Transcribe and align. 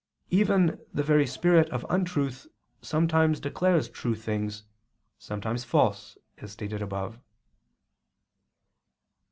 Even 0.31 0.79
the 0.91 1.03
very 1.03 1.27
spirit 1.27 1.69
of 1.69 1.85
untruth 1.87 2.47
sometimes 2.81 3.39
declares 3.39 3.87
true 3.87 4.15
things, 4.15 4.63
sometimes 5.19 5.63
false, 5.63 6.17
as 6.39 6.51
stated 6.53 6.81
above. 6.81 7.19